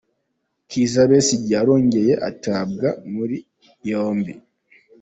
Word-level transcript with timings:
Kizza 0.69 1.01
Besigye 1.09 1.51
yarongeye 1.55 2.13
atabwa 2.29 2.89
muri 3.13 3.37
yombi. 3.89 4.33